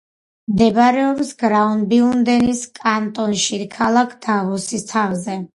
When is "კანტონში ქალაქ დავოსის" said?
2.81-4.91